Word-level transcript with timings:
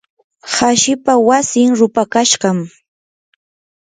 hashipa 0.53 1.13
wasin 1.27 1.69
rupakashqam. 1.79 2.57